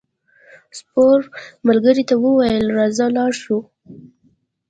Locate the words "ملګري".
1.67-2.03